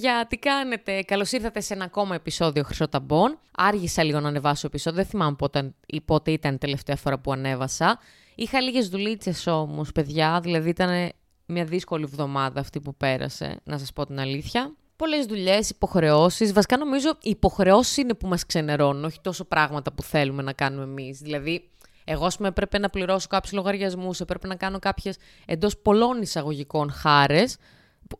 [0.00, 3.38] παιδιά, τι κάνετε; Καλώς ήρθατε σε ένα ακόμα επεισόδιο Χρυσόταμπών.
[3.56, 5.02] Άργησα λίγο να ανεβάσω επεισόδιο.
[5.02, 5.74] Δεν θυμάμαι πότε,
[6.04, 7.98] πότε ήταν η τελευταία φορά που ανέβασα.
[8.34, 10.40] Είχα λίγες δουλίτσες όμως, παιδιά.
[10.42, 11.10] Δηλαδή ήταν
[11.46, 14.74] μια δύσκολη εβδομάδα αυτή που πέρασε, να σας πω την αλήθεια.
[14.96, 16.52] Πολλές δουλειές, υποχρεώσεις.
[16.52, 20.82] Βασικά νομίζω οι υποχρεώσεις είναι που μας ξενερώνουν, όχι τόσο πράγματα που θέλουμε να κάνουμε
[20.82, 21.18] εμείς.
[21.18, 21.70] Δηλαδή,
[22.04, 26.90] εγώ, ας πούμε, έπρεπε να πληρώσω κάποιους λογαριασμούς, έπρεπε να κάνω κάποιες εντός πολλών εισαγωγικών
[26.90, 27.56] χάρες.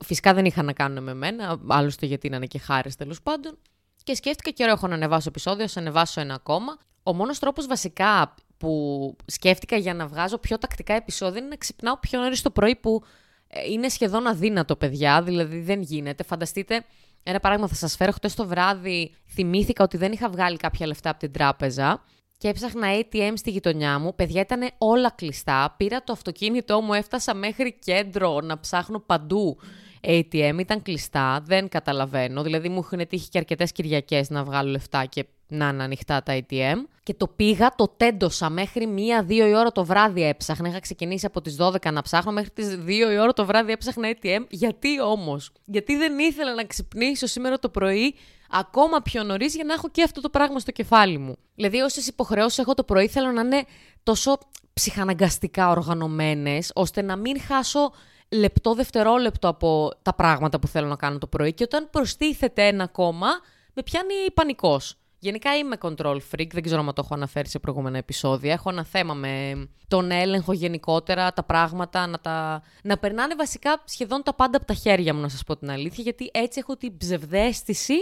[0.05, 3.59] Φυσικά δεν είχαν να κάνουν με μένα, άλλωστε γιατί να είναι και χάρε τέλος πάντων.
[4.03, 6.77] Και σκέφτηκα και έχω να ανεβάσω επεισόδιο, ας ανεβάσω ένα ακόμα.
[7.03, 11.99] Ο μόνος τρόπος βασικά που σκέφτηκα για να βγάζω πιο τακτικά επεισόδια είναι να ξυπνάω
[11.99, 13.03] πιο νωρίς το πρωί που
[13.49, 15.23] ε, είναι σχεδόν αδύνατο, παιδιά.
[15.23, 16.23] Δηλαδή δεν γίνεται.
[16.23, 16.85] Φανταστείτε,
[17.23, 18.13] ένα παράδειγμα θα σας φέρω.
[18.13, 22.05] Χτες το βράδυ θυμήθηκα ότι δεν είχα βγάλει κάποια λεφτά από την τράπεζα
[22.41, 24.15] και έψαχνα ATM στη γειτονιά μου.
[24.15, 25.75] Παιδιά ήταν όλα κλειστά.
[25.77, 29.59] Πήρα το αυτοκίνητό μου, έφτασα μέχρι κέντρο να ψάχνω παντού
[30.01, 30.57] ATM.
[30.59, 32.43] Ήταν κλειστά, δεν καταλαβαίνω.
[32.43, 36.39] Δηλαδή μου έχουν τύχει και αρκετές Κυριακές να βγάλω λεφτά και να είναι ανοιχτά τα
[36.39, 36.77] ATM.
[37.11, 40.69] Και το πήγα, το τέντωσα μέχρι μία-δύο η ώρα το βράδυ έψαχνα.
[40.69, 44.11] Είχα ξεκινήσει από τις 12 να ψάχνω, μέχρι τις 2 η ώρα το βράδυ έψαχνα
[44.13, 44.45] ATM.
[44.49, 48.15] Γιατί όμως, Γιατί δεν ήθελα να ξυπνήσω σήμερα το πρωί
[48.51, 51.37] ακόμα πιο νωρίς για να έχω και αυτό το πράγμα στο κεφάλι μου.
[51.55, 53.65] Δηλαδή, όσες υποχρεώσεις έχω το πρωί, θέλω να είναι
[54.03, 54.39] τόσο
[54.73, 57.93] ψυχαναγκαστικά οργανωμένες, ώστε να μην χάσω
[58.29, 61.53] λεπτό δευτερόλεπτο από τα πράγματα που θέλω να κάνω το πρωί.
[61.53, 63.29] Και όταν προστίθεται ένα ακόμα,
[63.75, 64.95] με πιάνει πανικός.
[65.23, 68.53] Γενικά είμαι control freak, δεν ξέρω αν το έχω αναφέρει σε προηγούμενα επεισόδια.
[68.53, 72.63] Έχω ένα θέμα με τον έλεγχο γενικότερα, τα πράγματα, να, τα...
[72.83, 76.03] να περνάνε βασικά σχεδόν τα πάντα από τα χέρια μου, να σας πω την αλήθεια,
[76.03, 77.95] γιατί έτσι έχω την ψευδέστηση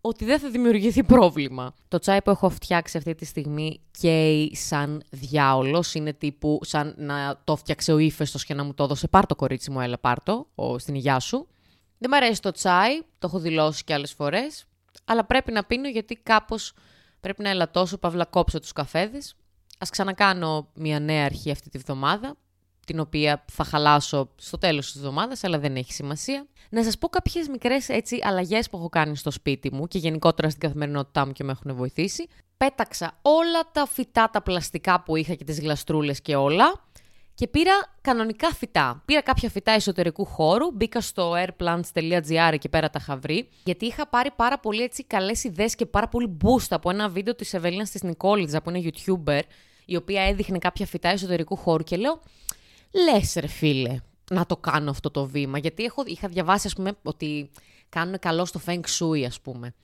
[0.00, 1.74] ότι δεν θα δημιουργηθεί πρόβλημα.
[1.88, 5.94] Το τσάι που έχω φτιάξει αυτή τη στιγμή καίει σαν διάολος.
[5.94, 9.08] Είναι τύπου σαν να το φτιάξε ο ύφεστος και να μου το έδωσε.
[9.08, 10.46] Πάρ το κορίτσι μου, έλα πάρ το,
[10.78, 11.46] στην υγειά σου.
[11.98, 14.66] Δεν μ' αρέσει το τσάι, το έχω δηλώσει και άλλες φορές.
[15.04, 16.72] Αλλά πρέπει να πίνω γιατί κάπως
[17.20, 19.34] πρέπει να ελαττώσω, παύλα κόψω τους καφέδες.
[19.78, 22.36] Α ξανακάνω μια νέα αρχή αυτή τη βδομάδα
[22.86, 26.46] την οποία θα χαλάσω στο τέλος της εβδομάδας, αλλά δεν έχει σημασία.
[26.70, 30.48] Να σας πω κάποιες μικρές έτσι αλλαγές που έχω κάνει στο σπίτι μου και γενικότερα
[30.48, 32.28] στην καθημερινότητά μου και με έχουν βοηθήσει.
[32.56, 36.84] Πέταξα όλα τα φυτά, τα πλαστικά που είχα και τις γλαστρούλες και όλα
[37.34, 39.02] και πήρα κανονικά φυτά.
[39.04, 44.08] Πήρα κάποια φυτά εσωτερικού χώρου, μπήκα στο airplants.gr εκεί πέρα τα είχα βρει, γιατί είχα
[44.08, 47.90] πάρει πάρα πολύ έτσι καλές ιδέες και πάρα πολύ boost από ένα βίντεο της Ευελίνας
[47.90, 49.40] της Νικόλιτζα που είναι YouTuber,
[49.84, 52.20] η οποία έδειχνε κάποια φυτά εσωτερικού χώρου και λέω
[52.90, 53.96] λες ρε φίλε,
[54.30, 55.58] να το κάνω αυτό το βήμα.
[55.58, 57.50] Γιατί έχω, είχα διαβάσει, ας πούμε, ότι
[57.88, 59.74] κάνουν καλό στο Feng Shui, ας πούμε,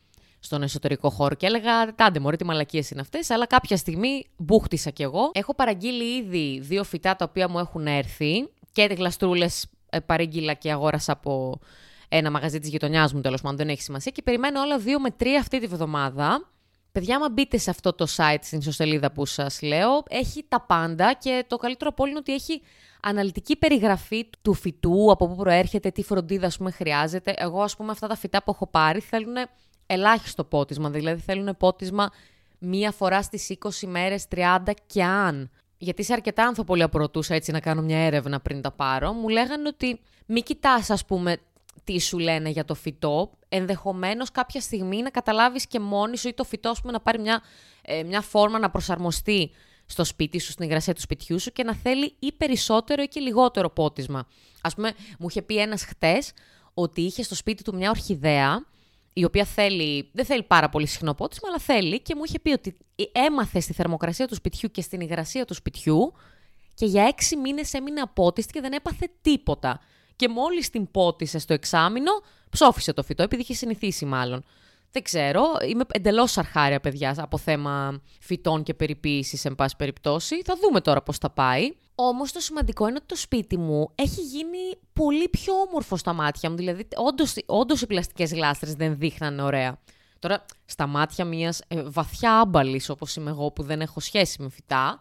[0.41, 1.35] στον εσωτερικό χώρο.
[1.35, 3.31] Και έλεγα, τάντε μωρέ, τι μαλακίες είναι αυτές.
[3.31, 5.31] Αλλά κάποια στιγμή μπούχτισα κι εγώ.
[5.35, 8.49] Έχω παραγγείλει ήδη δύο φυτά τα οποία μου έχουν έρθει.
[8.73, 11.59] Και γλαστρούλες ε, παρήγγειλα και αγόρασα από
[12.09, 14.13] ένα μαγαζί της γειτονιάς μου, τέλος πάντων, δεν έχει σημασία.
[14.13, 16.49] Και περιμένω όλα δύο με τρία αυτή τη βδομάδα.
[16.93, 21.15] Παιδιά, άμα μπείτε σε αυτό το site, στην ισοσελίδα που σας λέω, έχει τα πάντα
[21.15, 22.63] και το καλύτερο από όλο είναι ότι έχει
[23.03, 27.35] αναλυτική περιγραφή του φυτού, από πού προέρχεται, τι φροντίδα ας πούμε, χρειάζεται.
[27.37, 29.35] Εγώ, ας πούμε, αυτά τα φυτά που έχω πάρει θέλουν
[29.93, 32.11] ελάχιστο πότισμα, δηλαδή θέλουν πότισμα
[32.59, 35.51] μία φορά στις 20 μέρες, 30 και αν.
[35.79, 39.69] Γιατί σε αρκετά άνθρωποι απορροτούσα έτσι να κάνω μια έρευνα πριν τα πάρω, μου λέγανε
[39.69, 41.37] ότι μην κοιτάς ας πούμε
[41.85, 46.35] τι σου λένε για το φυτό, ενδεχομένως κάποια στιγμή να καταλάβεις και μόνη σου ή
[46.35, 47.43] το φυτό πούμε, να πάρει μια,
[47.83, 49.51] ε, μια φόρμα να προσαρμοστεί
[49.87, 53.21] στο σπίτι σου, στην υγρασία του σπιτιού σου και να θέλει ή περισσότερο ή και
[53.21, 54.27] λιγότερο πότισμα.
[54.61, 56.33] Α πούμε, μου είχε πει ένας χτες
[56.75, 58.65] ότι είχε στο σπίτι του μια ορχιδέα,
[59.13, 62.51] η οποία θέλει, δεν θέλει πάρα πολύ συχνό πότισμα, αλλά θέλει και μου είχε πει
[62.51, 62.77] ότι
[63.13, 66.13] έμαθε στη θερμοκρασία του σπιτιού και στην υγρασία του σπιτιού
[66.75, 69.81] και για έξι μήνες έμεινε απότιστη και δεν έπαθε τίποτα.
[70.17, 72.11] Και μόλις την πότισε στο εξάμεινο,
[72.51, 74.45] ψόφισε το φυτό, επειδή είχε συνηθίσει μάλλον.
[74.93, 75.43] Δεν ξέρω.
[75.69, 80.43] Είμαι εντελώς αρχάρια, παιδιά, από θέμα φυτών και περιποίησης, εν πάση περιπτώσει.
[80.45, 81.73] Θα δούμε τώρα πώς θα πάει.
[82.03, 84.59] Όμως το σημαντικό είναι ότι το σπίτι μου έχει γίνει
[84.93, 86.57] πολύ πιο όμορφο στα μάτια μου.
[86.57, 86.89] Δηλαδή,
[87.47, 89.79] όντως οι πλαστικές γλάστρες δεν δείχναν ωραία.
[90.19, 94.49] Τώρα, στα μάτια μιας ε, βαθιά άμπαλης, όπως είμαι εγώ, που δεν έχω σχέση με
[94.49, 95.01] φυτά,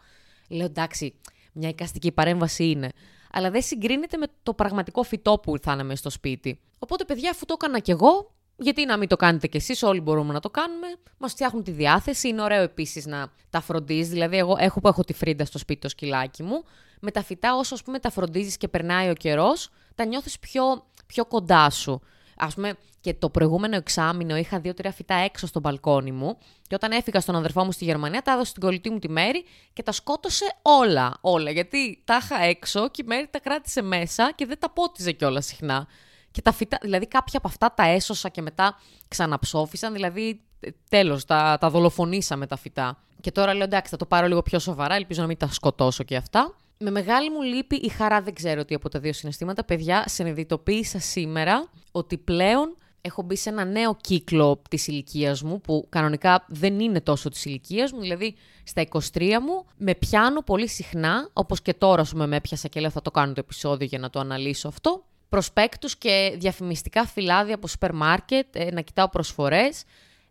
[0.50, 1.16] λέω εντάξει,
[1.54, 2.90] μια εικαστική παρέμβαση είναι.
[3.32, 6.60] Αλλά δεν συγκρίνεται με το πραγματικό φυτό που θα είναι στο σπίτι.
[6.80, 10.02] Οπότε, παιδιά, αφού το έκανα κι εγώ, γιατί να μην το κάνετε κι εσείς, όλοι
[10.02, 10.88] μπορούμε να το κάνουμε.
[11.18, 12.28] Μας φτιάχνουν τη διάθεση.
[12.28, 14.10] Είναι ωραίο επίσης να τα φροντίζεις.
[14.10, 16.64] Δηλαδή, εγώ έχω που έχω τη φρίντα στο σπίτι το σκυλάκι μου.
[17.00, 20.86] Με τα φυτά, όσο ας πούμε τα φροντίζεις και περνάει ο καιρός, τα νιώθεις πιο,
[21.06, 22.02] πιο κοντά σου.
[22.36, 26.38] Α πούμε, και το προηγούμενο εξάμεινο είχα δύο-τρία φυτά έξω στο μπαλκόνι μου.
[26.68, 29.46] Και όταν έφυγα στον αδερφό μου στη Γερμανία, τα έδωσε στην κολλητή μου τη Μέρη
[29.74, 31.18] και τα σκότωσε όλα.
[31.22, 31.52] Όλα.
[31.52, 35.46] Γιατί τα είχα έξω και η Μέρη τα κράτησε μέσα και δεν τα πότιζε κιόλας
[35.46, 35.88] συχνά.
[36.32, 40.42] Και τα φυτά, δηλαδή κάποια από αυτά τα έσωσα και μετά ξαναψόφισαν, δηλαδή
[40.90, 43.04] τέλος, τα, τα δολοφονήσαμε τα φυτά.
[43.22, 46.04] Και τώρα λέω εντάξει, θα το πάρω λίγο πιο σοβαρά, ελπίζω να μην τα σκοτώσω
[46.04, 46.56] και αυτά.
[46.78, 49.64] Με μεγάλη μου λύπη η χαρά δεν ξέρω τι από τα δύο συναισθήματα.
[49.64, 55.86] Παιδιά, συνειδητοποίησα σήμερα ότι πλέον έχω μπει σε ένα νέο κύκλο της ηλικίας μου, που
[55.90, 58.84] κανονικά δεν είναι τόσο της ηλικίας μου, δηλαδή στα
[59.14, 63.02] 23 μου, με πιάνω πολύ συχνά, όπως και τώρα σου με έπιασα και λέω θα
[63.02, 65.04] το κάνω το επεισόδιο για να το αναλύσω αυτό.
[65.30, 69.84] Προσπέκτους και διαφημιστικά φυλάδια από σούπερ μάρκετ, ε, να κοιτάω προσφορές,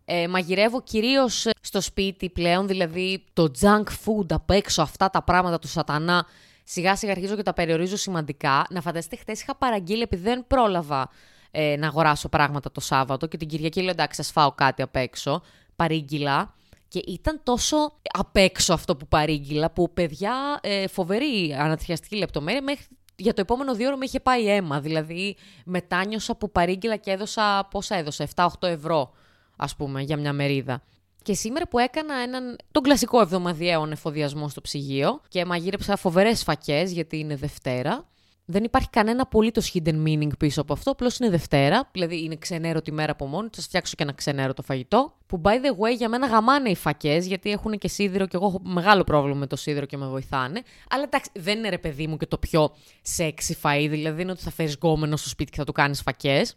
[0.05, 5.59] ε, μαγειρεύω κυρίως στο σπίτι πλέον, δηλαδή το junk food απ' έξω, αυτά τα πράγματα
[5.59, 6.25] του σατανά.
[6.63, 8.65] Σιγά σιγά αρχίζω και τα περιορίζω σημαντικά.
[8.69, 11.09] Να φανταστείτε, χθες είχα παραγγείλει επειδή δεν πρόλαβα
[11.51, 14.95] ε, να αγοράσω πράγματα το Σάββατο και την Κυριακή λέω εντάξει, θα φάω κάτι απ'
[14.95, 15.41] έξω.
[15.75, 16.53] Παρήγγειλα.
[16.87, 22.85] Και ήταν τόσο απ' έξω αυτό που παρήγγειλα, που παιδιά, ε, φοβερή ανατριαστική λεπτομέρεια, μέχρι
[23.19, 24.79] για το επόμενο δύο ώρο με είχε πάει αίμα.
[24.79, 25.35] Δηλαδή,
[25.65, 29.13] μετάνιωσα που παρήγγειλα και έδωσα, πόσα έδωσα, 7-8 ευρώ
[29.59, 30.81] ας πούμε, για μια μερίδα.
[31.23, 36.91] Και σήμερα που έκανα έναν, τον κλασικό εβδομαδιαίο εφοδιασμό στο ψυγείο και μαγείρεψα φοβερές φακές
[36.91, 38.07] γιατί είναι Δευτέρα.
[38.51, 40.91] Δεν υπάρχει κανένα απολύτως hidden meaning πίσω από αυτό.
[40.91, 43.49] Απλώς είναι Δευτέρα, δηλαδή είναι ξενέρωτη μέρα από μόνη.
[43.51, 45.13] Θα φτιάξω και ένα ξενέρωτο φαγητό.
[45.25, 48.45] Που by the way για μένα γαμάνε οι φακές, γιατί έχουν και σίδηρο και εγώ
[48.45, 50.61] έχω μεγάλο πρόβλημα με το σίδηρο και με βοηθάνε.
[50.89, 52.71] Αλλά εντάξει, δεν είναι ρε παιδί μου και το πιο
[53.17, 56.55] sexy φαΐ, δηλαδή είναι ότι θα φέρεις γκόμενο στο σπίτι και θα του κάνεις φακές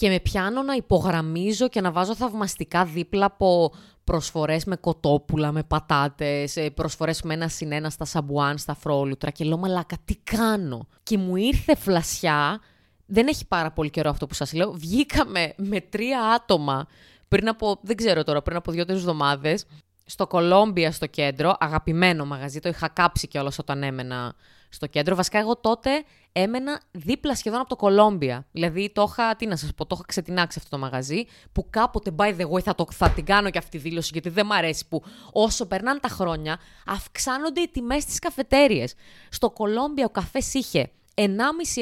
[0.00, 3.72] και με πιάνω να υπογραμμίζω και να βάζω θαυμαστικά δίπλα από
[4.04, 9.44] προσφορές με κοτόπουλα, με πατάτες, ε, προσφορές με ένα συνένα στα σαμπουάν, στα φρόλουτρα και
[9.44, 12.60] λέω μαλάκα τι κάνω; Και μου ήρθε φλασιά,
[13.06, 16.86] δεν έχει πάρα πολύ καιρό αυτό που σας λέω, βγήκαμε με τρία άτομα
[17.28, 19.66] πριν από, δεν ξέρω τώρα, πριν από δύο-τρεις εβδομάδες,
[20.04, 24.34] στο Κολόμπια στο κέντρο, αγαπημένο μαγαζί, το είχα κάψει κιόλας όταν έμενα
[24.70, 25.14] στο κέντρο.
[25.14, 25.90] Βασικά, εγώ τότε
[26.32, 28.46] έμενα δίπλα σχεδόν από το Κολόμπια.
[28.52, 31.24] Δηλαδή, το είχα, τι να σας πω, το είχα ξετινάξει αυτό το μαγαζί.
[31.52, 34.28] Που κάποτε, by the way, θα, το, θα την κάνω και αυτή τη δήλωση, γιατί
[34.28, 35.02] δεν μ' αρέσει που
[35.32, 38.84] όσο περνάνε τα χρόνια, αυξάνονται οι τιμές στις καφετέρειε.
[39.28, 41.26] Στο Κολόμπια ο καφές είχε 1,5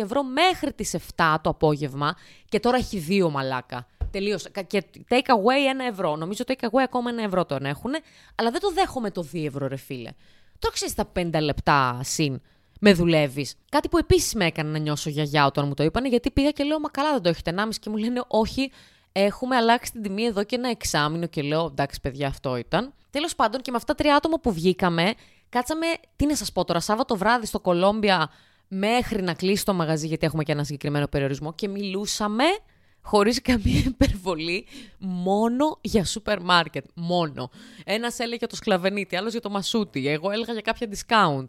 [0.03, 2.17] ευρώ μέχρι τις 7 το απόγευμα
[2.49, 3.87] και τώρα έχει 2 μαλάκα.
[4.11, 4.51] Τελείωσε.
[4.67, 6.17] Και take away 1 ευρώ.
[6.17, 7.91] Νομίζω take away ακόμα 1 ευρώ τον έχουν,
[8.35, 10.11] αλλά δεν το δέχομαι το 2 ευρώ, ρε φίλε.
[10.59, 12.41] Το ξέρεις τα 5 λεπτά συν
[12.79, 13.55] με δουλεύεις.
[13.69, 16.65] Κάτι που επίσης με έκανε να νιώσω γιαγιά όταν μου το είπανε, γιατί πήγα και
[16.65, 18.71] λέω Μα καλά, δεν το έχετε 1,5 και μου λένε Όχι,
[19.13, 21.27] έχουμε αλλάξει την τιμή εδώ και ένα εξάμεινο.
[21.27, 22.93] Και λέω Εντάξει, παιδιά, αυτό ήταν.
[23.11, 25.15] Τέλος πάντων, και με αυτά τρία άτομα που βγήκαμε,
[25.49, 25.87] κάτσαμε,
[26.17, 28.31] τι να σας πω τώρα, Σάββατο βράδυ στο Κολόμπια
[28.69, 32.45] μέχρι να κλείσει το μαγαζί, γιατί έχουμε και ένα συγκεκριμένο περιορισμό και μιλούσαμε
[33.09, 34.67] χωρίς καμία υπερβολή,
[34.99, 36.85] μόνο για σούπερ μάρκετ.
[36.95, 37.51] Μόνο.
[37.85, 40.09] Ένας έλεγε για το σκλαβενίτι, άλλος για το μασούτι.
[40.09, 41.45] Εγώ έλεγα για κάποια discount.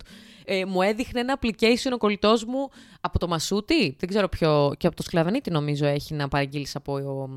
[0.45, 2.69] Ε, μου έδειχνε ένα application ο κολλητός μου
[3.01, 3.95] από το μασούτι.
[3.99, 4.73] Δεν ξέρω ποιο.
[4.77, 7.29] και από το σκλαβενίτι νομίζω έχει να παραγγείλεις από,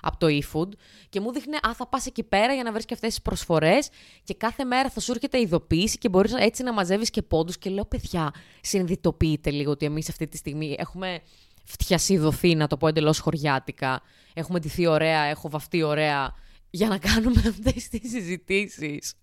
[0.00, 0.68] από το eFood.
[1.08, 3.88] Και μου δείχνε, Α, θα πας εκεί πέρα για να βρεις και αυτές τις προσφορές.
[4.24, 7.58] Και κάθε μέρα θα σου έρχεται ειδοποίηση και μπορείς έτσι να μαζεύεις και πόντους.
[7.58, 11.20] Και λέω, παιδιά, συνειδητοποιείτε λίγο ότι εμείς αυτή τη στιγμή έχουμε
[11.64, 14.02] φτιασιδωθεί, να το πω εντελώς χωριάτικα.
[14.34, 16.34] Έχουμε ντυθεί ωραία, έχω βαφτεί ωραία
[16.70, 19.14] για να κάνουμε αυτές τις συζητήσεις.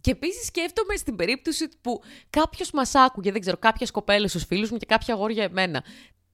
[0.00, 4.70] Και επίσης σκέφτομαι στην περίπτωση που κάποιος μας άκουγε, δεν ξέρω, κάποιες κοπέλες στου φίλους
[4.70, 5.84] μου και κάποια αγόρια εμένα.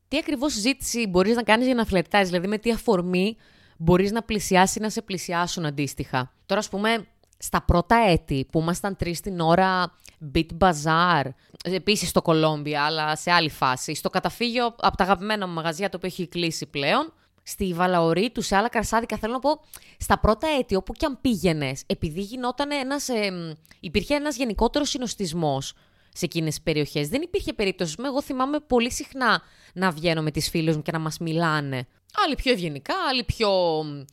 [0.08, 3.36] Τι ακριβώς συζήτηση μπορείς να κάνεις για να φλερτάζει, δηλαδή με τι αφορμή
[3.78, 6.32] μπορείς να πλησιάσει ή να σε πλησιάσουν αντίστοιχα.
[6.46, 7.06] Τώρα, ας πούμε,
[7.38, 9.92] στα πρώτα έτη που ήμασταν τρεις την ώρα
[10.34, 11.24] Beat Bazaar,
[11.64, 15.96] επίσης στο Κολόμπια, αλλά σε άλλη φάση, στο καταφύγιο από τα αγαπημένα μου μαγαζιά το
[15.96, 17.12] οποίο έχει κλείσει πλέον,
[17.42, 19.60] στη Βαλαωρή του, σε άλλα καρσάδικα, θέλω να πω,
[19.98, 25.74] στα πρώτα έτη, όπου και αν πήγαινες, επειδή γινόταν ένας, ε, υπήρχε ένας γενικότερος συνοστισμός
[26.14, 27.08] σε εκείνες τις περιοχές.
[27.08, 27.94] Δεν υπήρχε περίπτωση.
[28.04, 29.42] Εγώ θυμάμαι πολύ συχνά
[29.74, 31.86] να βγαίνω με τις φίλες μου και να μας μιλάνε.
[32.14, 33.50] Άλλοι πιο ευγενικά, άλλοι πιο.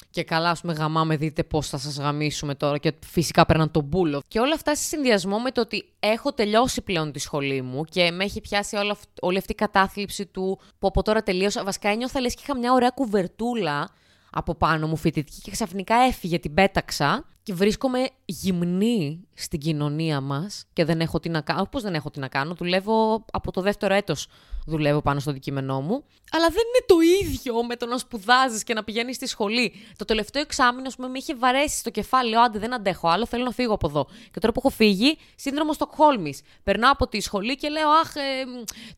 [0.10, 2.77] και καλά, ας πούμε, γαμάμε, δείτε πώς θα σας γαμίσουμε τώρα.
[2.77, 4.22] Και φυσικά παίρναν τον μπούλο.
[4.27, 8.12] Και όλα αυτά σε συνδυασμό με το ότι έχω τελειώσει πλέον τη σχολή μου και
[8.12, 11.63] με έχει πιάσει όλη, όλη αυτή η κατάθλιψη του που από τώρα τελείωσα.
[11.63, 13.89] Βασικά ένιωθα λες και είχα μια ωραία κουβερτούλα
[14.32, 20.65] από πάνω μου φοιτητική και ξαφνικά έφυγε, την πέταξα και βρίσκομαι γυμνή στην κοινωνία μας
[20.74, 21.67] και δεν έχω τι να κάνω.
[21.72, 24.27] Πώς δεν έχω τι να κάνω, δουλεύω από το δεύτερο έτος
[24.69, 26.03] δουλεύω πάνω στο αντικείμενό μου.
[26.31, 29.74] Αλλά δεν είναι το ίδιο με το να σπουδάζεις και να πηγαίνεις στη σχολή.
[29.98, 32.29] Το τελευταίο εξάμεινο, ας πούμε, με είχε βαρέσει στο κεφάλι.
[32.29, 34.08] Λέω, άντε, δεν αντέχω άλλο, θέλω να φύγω από εδώ.
[34.31, 36.41] Και τώρα που έχω φύγει, σύνδρομο Στοκχόλμης.
[36.63, 38.19] Περνάω από τη σχολή και λέω, Αχ, ε,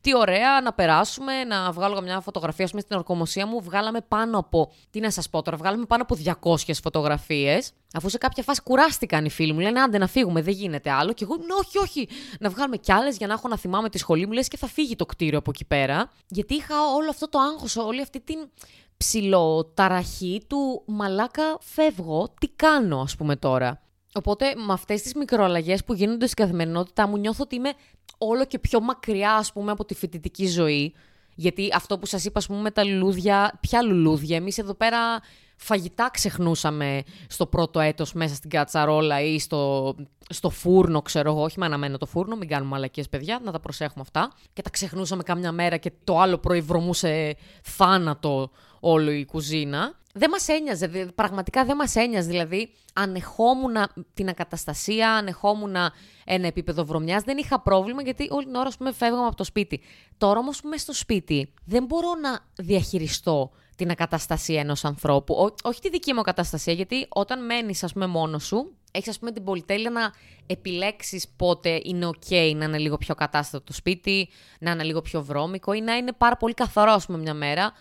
[0.00, 2.64] τι ωραία να περάσουμε, να βγάλω μια φωτογραφία.
[2.64, 4.72] Α πούμε, στην ορκομοσία μου βγάλαμε πάνω από.
[4.90, 7.72] Τι να σας πω τώρα, βγάλαμε πάνω από 200 φωτογραφίες.
[7.94, 11.12] Αφού σε κάποια φάση κουράστηκαν οι φίλοι μου, λένε άντε να φύγουμε, δεν γίνεται άλλο.
[11.12, 12.08] Και εγώ, ναι, όχι, όχι,
[12.40, 14.66] να βγάλουμε κι άλλες για να έχω να θυμάμαι τη σχολή μου, λες και θα
[14.66, 16.10] φύγει το κτίριο από εκεί πέρα.
[16.28, 18.38] Γιατί είχα όλο αυτό το άγχος, όλη αυτή την
[18.96, 23.82] ψηλοταραχή του μαλάκα φεύγω, τι κάνω ας πούμε τώρα.
[24.14, 27.72] Οπότε με αυτές τις μικροαλλαγές που γίνονται στην καθημερινότητά μου νιώθω ότι είμαι
[28.18, 30.94] όλο και πιο μακριά ας πούμε από τη φοιτητική ζωή.
[31.34, 34.98] Γιατί αυτό που σας είπα ας πούμε με τα λουλούδια, ποια λουλούδια, εμείς εδώ πέρα
[35.62, 39.94] φαγητά ξεχνούσαμε στο πρώτο έτος μέσα στην κατσαρόλα ή στο,
[40.28, 43.60] στο φούρνο, ξέρω εγώ, όχι με αναμένο το φούρνο, μην κάνουμε μαλακίες παιδιά, να τα
[43.60, 44.32] προσέχουμε αυτά.
[44.52, 48.50] Και τα ξεχνούσαμε κάμια μέρα και το άλλο πρωί βρωμούσε θάνατο
[48.80, 50.00] όλο η κουζίνα.
[50.12, 53.74] Δεν μας ένοιαζε, πραγματικά δεν μας ένοιαζε, δηλαδή ανεχόμουν
[54.14, 55.76] την ακαταστασία, ανεχόμουν
[56.24, 59.80] ένα επίπεδο βρωμιάς, δεν είχα πρόβλημα γιατί όλη την ώρα πούμε, φεύγαμε από το σπίτι.
[60.18, 65.54] Τώρα όμως που είμαι στο σπίτι δεν μπορώ να διαχειριστώ την ακαταστασία ενός ανθρώπου, Ό,
[65.62, 69.32] όχι τη δική μου ακαταστασία, γιατί όταν μένεις ας πούμε μόνος σου, έχεις ας πούμε
[69.32, 70.12] την πολυτέλεια να
[70.46, 74.28] επιλέξεις πότε είναι OK να είναι λίγο πιο κατάστατο το σπίτι,
[74.58, 77.72] να είναι λίγο πιο βρώμικο ή να είναι πάρα πολύ καθαρό, ας πούμε, μια μέρα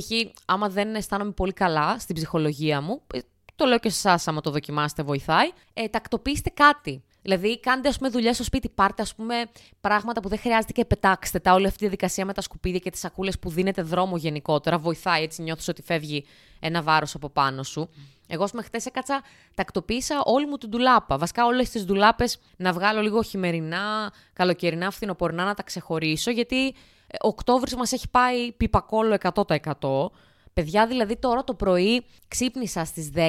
[0.00, 0.10] π.χ.
[0.44, 3.18] άμα δεν αισθάνομαι πολύ καλά στην ψυχολογία μου, ε,
[3.56, 7.02] το λέω και σε εσάς, άμα το δοκιμάσετε, βοηθάει, ε, τακτοποιήστε κάτι.
[7.22, 9.34] Δηλαδή, κάντε ας πούμε, δουλειά στο σπίτι, πάρτε ας πούμε,
[9.80, 11.52] πράγματα που δεν χρειάζεται και πετάξτε τα.
[11.52, 14.78] Όλη αυτή τη διαδικασία με τα σκουπίδια και τις σακούλες που δίνετε δρόμο γενικότερα.
[14.78, 16.24] Βοηθάει, έτσι νιώθεις ότι φεύγει
[16.60, 17.90] ένα βάρος από πάνω σου.
[18.26, 19.22] Εγώ, ας πούμε, χτε έκατσα,
[19.54, 21.18] τακτοποίησα όλη μου την ντουλάπα.
[21.18, 26.74] Βασικά, όλες τις ντουλάπες να βγάλω λίγο χειμερινά, καλοκαιρινά, φθινοπορεινά να τα ξεχωρίσω, γιατί
[27.20, 30.10] Οκτώβρης μας έχει πάει πιπακόλο 100%.
[30.52, 33.28] Παιδιά, δηλαδή τώρα το πρωί ξύπνησα στις 10,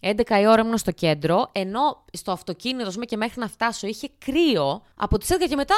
[0.00, 4.82] 11 η ώρα ήμουν στο κέντρο, ενώ στο αυτοκίνητο και μέχρι να φτάσω είχε κρύο,
[4.94, 5.74] από τις 11 και μετά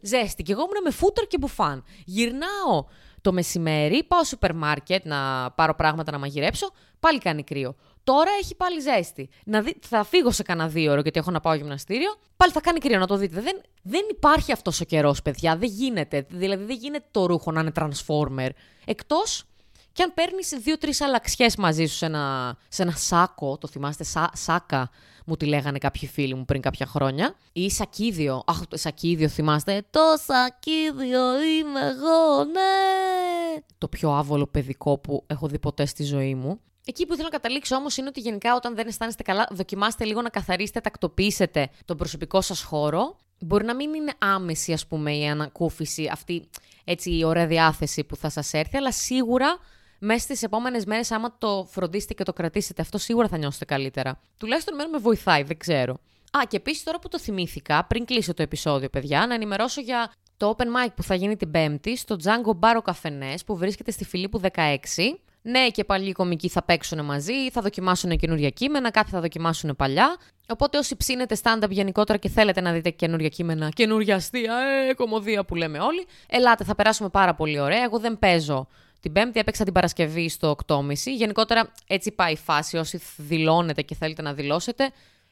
[0.00, 0.42] ζέστη.
[0.42, 1.84] Και εγώ ήμουν με φούτερ και μπουφάν.
[2.04, 2.84] Γυρνάω
[3.20, 6.70] το μεσημέρι, πάω στο σούπερ μάρκετ να πάρω πράγματα να μαγειρέψω,
[7.00, 7.74] πάλι κάνει κρύο.
[8.04, 9.28] Τώρα έχει πάλι ζέστη.
[9.44, 12.14] Να δει, θα φύγω σε κανένα δύο ώρο γιατί έχω να πάω γυμναστήριο.
[12.36, 13.40] Πάλι θα κάνει κρύο, να το δείτε.
[13.40, 15.56] Δεν, δεν υπάρχει αυτός ο καιρός, παιδιά.
[15.56, 16.26] Δεν γίνεται.
[16.28, 18.48] Δηλαδή δεν γίνεται το ρούχο να είναι transformer.
[18.84, 19.44] Εκτός
[19.92, 24.30] και αν παίρνεις δύο-τρεις αλλαξιές μαζί σου σε ένα, σε ένα σάκο, το θυμάστε, σα,
[24.36, 24.90] σάκα
[25.26, 27.34] μου τη λέγανε κάποιοι φίλοι μου πριν κάποια χρόνια.
[27.52, 28.42] Ή σακίδιο.
[28.46, 33.60] Αχ, το σακίδιο θυμάστε; Το σακίδιο είμαι εγώ, ναι!
[33.78, 36.60] Το πιο άβολο παιδικό που έχω δει ποτέ στη ζωή μου.
[36.84, 40.22] Εκεί που θέλω να καταλήξω όμως είναι ότι γενικά όταν δεν αισθάνεστε καλά, δοκιμάστε λίγο
[40.22, 43.16] να καθαρίσετε, τακτοποιήσετε τον προσωπικό σας χώρο.
[43.38, 46.48] Μπορεί να μην είναι άμεση, ας πούμε, η ανακούφιση, αυτή
[46.84, 49.58] έτσι, η ωραία διάθεση που θα σας έρθει, αλλά σίγουρα
[49.98, 54.20] μέσα στις επόμενες μέρες, άμα το φροντίσετε και το κρατήσετε, αυτό σίγουρα θα νιώσετε καλύτερα.
[54.38, 55.92] Τουλάχιστον εμένα με βοηθάει, δεν ξέρω.
[56.38, 60.12] Α, και επίσης τώρα που το θυμήθηκα, πριν κλείσω το επεισόδιο, παιδιά, να ενημερώσω για
[60.36, 64.04] το open mic που θα γίνει την Πέμπτη στο Django Bar Καφενές που βρίσκεται στη
[64.04, 64.48] Φιλίππου 16.
[65.42, 69.76] Ναι, και πάλι οι κομικοί θα παίξουν μαζί, θα δοκιμάσουν καινούργια κείμενα, κάποιοι θα δοκιμάσουν
[69.76, 70.16] παλιά.
[70.48, 74.56] Οπότε όσοι ψήνετε stand-up γενικότερα και θέλετε να δείτε καινούργια κείμενα, καινούργια αστεία,
[74.88, 77.82] ε, κομμωδία που λέμε όλοι, ελάτε, θα περάσουμε πάρα πολύ ωραία.
[77.82, 78.68] Εγώ δεν παίζω
[79.00, 80.92] την Πέμπτη, έπαιξα την Παρασκευή στο 8.30.
[81.16, 82.76] Γενικότερα έτσι πάει η φάση.
[82.76, 84.90] Όσοι δηλώνετε και θέλετε να δηλώσετε,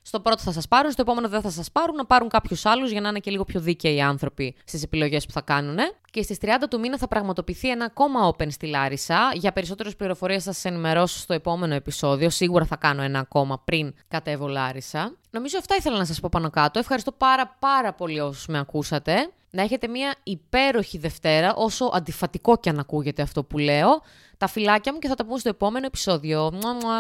[0.09, 2.91] στο πρώτο θα σας πάρουν, στο επόμενο δεν θα σας πάρουν, να πάρουν κάποιους άλλους
[2.91, 5.77] για να είναι και λίγο πιο δίκαιοι οι άνθρωποι στις επιλογές που θα κάνουν.
[6.11, 9.31] Και στις 30 του μήνα θα πραγματοποιηθεί ένα ακόμα open στη Λάρισα.
[9.35, 12.31] Για περισσότερες πληροφορίες θα σας ενημερώσω στο επόμενο επεισόδιο.
[12.31, 15.13] Σίγουρα θα κάνω ένα ακόμα πριν κατέβω Λάρισα.
[15.31, 16.79] Νομίζω αυτά ήθελα να σας πω πάνω κάτω.
[16.79, 19.31] Ευχαριστώ πάρα πάρα πολύ όσους με ακούσατε.
[19.51, 24.03] Να έχετε μια υπέροχη Δευτέρα, όσο αντιφατικό και αν ακούγεται αυτό που λέω.
[24.39, 26.53] Τα φυλάκια μου και θα τα πούμε στο επόμενο επεισόδιο.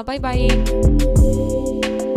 [0.04, 2.07] Bye bye.